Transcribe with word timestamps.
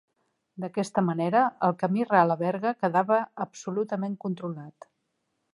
D'aquesta 0.61 1.03
manera, 1.09 1.41
el 1.67 1.75
camí 1.83 2.07
ral 2.09 2.37
a 2.37 2.39
Berga 2.41 2.73
quedava 2.81 3.21
absolutament 3.49 4.21
controlat. 4.29 4.93